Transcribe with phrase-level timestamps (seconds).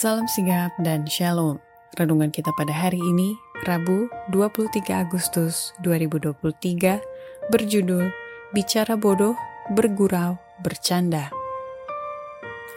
[0.00, 1.60] Salam sigap dan shalom.
[2.00, 3.36] Renungan kita pada hari ini,
[3.68, 7.04] Rabu 23 Agustus 2023,
[7.52, 8.08] berjudul
[8.56, 9.36] Bicara Bodoh,
[9.76, 11.28] Bergurau, Bercanda.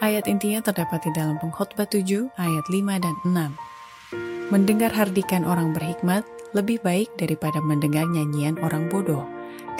[0.04, 4.52] Ayat intinya terdapat di dalam pengkhotbah 7 ayat 5 dan 6.
[4.52, 9.24] Mendengar hardikan orang berhikmat lebih baik daripada mendengar nyanyian orang bodoh,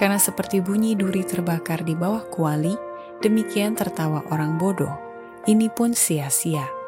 [0.00, 2.72] karena seperti bunyi duri terbakar di bawah kuali,
[3.20, 4.96] demikian tertawa orang bodoh.
[5.44, 6.83] Ini pun sia-sia.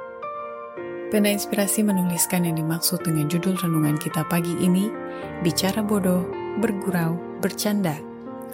[1.06, 4.90] Pena Inspirasi menuliskan yang dimaksud dengan judul renungan kita pagi ini,
[5.38, 6.26] Bicara Bodoh,
[6.58, 7.94] Bergurau, Bercanda,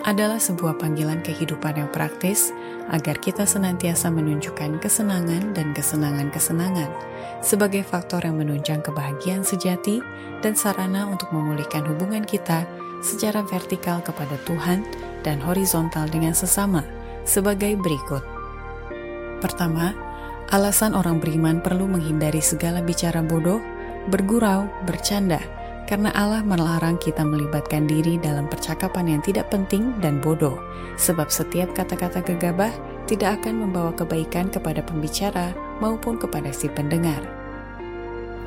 [0.05, 2.53] adalah sebuah panggilan kehidupan yang praktis
[2.93, 6.93] agar kita senantiasa menunjukkan kesenangan dan kesenangan-kesenangan
[7.41, 10.05] sebagai faktor yang menunjang kebahagiaan sejati
[10.45, 12.69] dan sarana untuk memulihkan hubungan kita
[13.01, 14.85] secara vertikal kepada Tuhan
[15.25, 16.85] dan horizontal dengan sesama
[17.25, 18.21] sebagai berikut.
[19.41, 20.12] Pertama,
[20.53, 23.65] Alasan orang beriman perlu menghindari segala bicara bodoh,
[24.13, 25.41] bergurau, bercanda,
[25.89, 30.61] karena Allah melarang kita melibatkan diri dalam percakapan yang tidak penting dan bodoh,
[31.01, 32.69] sebab setiap kata-kata gegabah
[33.09, 37.25] tidak akan membawa kebaikan kepada pembicara maupun kepada si pendengar.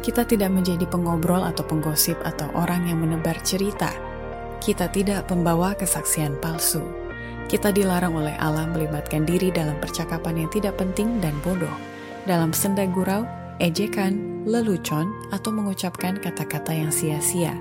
[0.06, 3.90] Kita tidak menjadi pengobrol atau penggosip atau orang yang menebar cerita.
[4.62, 6.86] Kita tidak membawa kesaksian palsu.
[7.50, 11.95] Kita dilarang oleh Allah melibatkan diri dalam percakapan yang tidak penting dan bodoh
[12.26, 13.24] dalam senda gurau,
[13.62, 17.54] ejekan, lelucon, atau mengucapkan kata-kata yang sia-sia.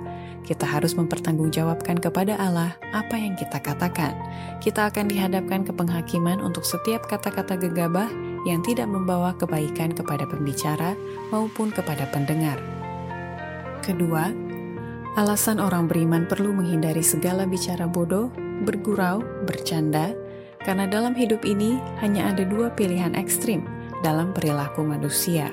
[0.44, 4.12] Kita harus mempertanggungjawabkan kepada Allah apa yang kita katakan.
[4.60, 8.12] Kita akan dihadapkan ke penghakiman untuk setiap kata-kata gegabah
[8.44, 10.92] yang tidak membawa kebaikan kepada pembicara
[11.32, 12.60] maupun kepada pendengar.
[13.80, 14.32] Kedua,
[15.16, 18.28] alasan orang beriman perlu menghindari segala bicara bodoh,
[18.68, 20.12] bergurau, bercanda,
[20.60, 23.64] karena dalam hidup ini hanya ada dua pilihan ekstrim,
[24.04, 25.48] dalam perilaku manusia.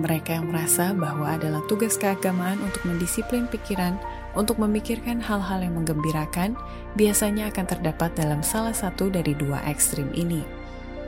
[0.00, 4.00] Mereka yang merasa bahwa adalah tugas keagamaan untuk mendisiplin pikiran,
[4.32, 6.56] untuk memikirkan hal-hal yang menggembirakan,
[6.96, 10.40] biasanya akan terdapat dalam salah satu dari dua ekstrim ini.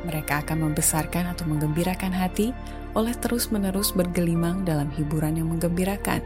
[0.04, 2.52] Mereka akan membesarkan atau menggembirakan hati
[2.92, 6.20] oleh terus-menerus bergelimang dalam hiburan yang menggembirakan,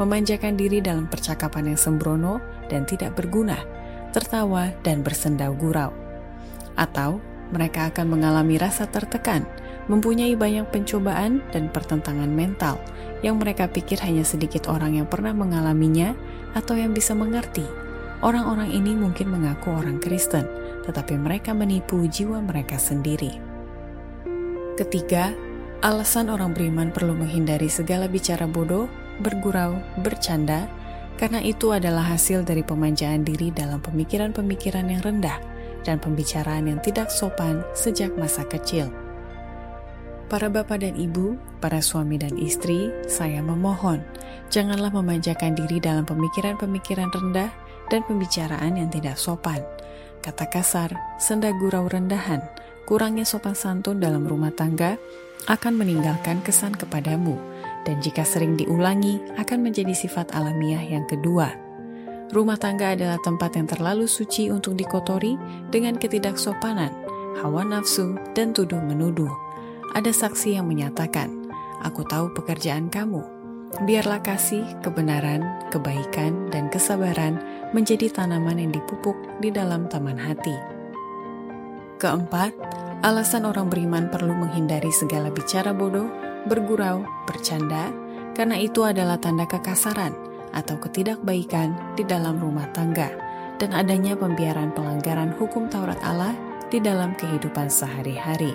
[0.00, 3.62] memanjakan diri dalam percakapan yang sembrono dan tidak berguna,
[4.10, 5.94] tertawa dan bersendau gurau.
[6.74, 9.48] Atau mereka akan mengalami rasa tertekan,
[9.88, 12.76] mempunyai banyak pencobaan dan pertentangan mental
[13.24, 16.14] yang mereka pikir hanya sedikit orang yang pernah mengalaminya
[16.54, 17.64] atau yang bisa mengerti.
[18.18, 20.44] Orang-orang ini mungkin mengaku orang Kristen,
[20.84, 23.38] tetapi mereka menipu jiwa mereka sendiri.
[24.74, 25.34] Ketiga,
[25.82, 28.90] alasan orang beriman perlu menghindari segala bicara bodoh,
[29.22, 30.66] bergurau, bercanda,
[31.18, 35.57] karena itu adalah hasil dari pemanjaan diri dalam pemikiran-pemikiran yang rendah
[35.88, 38.92] dan pembicaraan yang tidak sopan sejak masa kecil.
[40.28, 44.04] Para bapak dan ibu, para suami dan istri, saya memohon,
[44.52, 47.48] janganlah memanjakan diri dalam pemikiran-pemikiran rendah
[47.88, 49.64] dan pembicaraan yang tidak sopan.
[50.20, 52.44] Kata kasar, senda gurau rendahan,
[52.84, 55.00] kurangnya sopan santun dalam rumah tangga
[55.48, 57.40] akan meninggalkan kesan kepadamu,
[57.88, 61.67] dan jika sering diulangi akan menjadi sifat alamiah yang kedua
[62.28, 65.40] Rumah tangga adalah tempat yang terlalu suci untuk dikotori
[65.72, 66.92] dengan ketidaksopanan,
[67.40, 69.32] hawa nafsu, dan tuduh-menuduh.
[69.96, 71.48] Ada saksi yang menyatakan,
[71.88, 73.24] "Aku tahu pekerjaan kamu.
[73.88, 75.40] Biarlah kasih, kebenaran,
[75.72, 77.40] kebaikan, dan kesabaran
[77.72, 80.52] menjadi tanaman yang dipupuk di dalam taman hati."
[81.96, 82.52] Keempat,
[83.08, 86.12] alasan orang beriman perlu menghindari segala bicara bodoh,
[86.44, 87.88] bergurau, bercanda,
[88.36, 93.10] karena itu adalah tanda kekasaran atau ketidakbaikan di dalam rumah tangga
[93.58, 96.32] dan adanya pembiaran pelanggaran hukum Taurat Allah
[96.70, 98.54] di dalam kehidupan sehari-hari.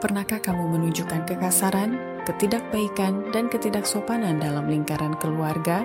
[0.00, 1.94] Pernahkah kamu menunjukkan kekasaran,
[2.24, 5.84] ketidakbaikan, dan ketidaksopanan dalam lingkaran keluarga?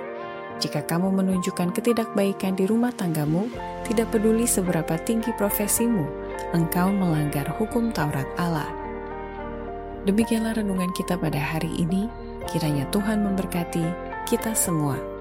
[0.55, 3.51] Jika kamu menunjukkan ketidakbaikan di rumah tanggamu,
[3.83, 6.07] tidak peduli seberapa tinggi profesimu,
[6.55, 8.71] engkau melanggar hukum Taurat Allah.
[10.07, 12.07] Demikianlah renungan kita pada hari ini.
[12.45, 15.14] Kiranya Tuhan memberkati kita semua.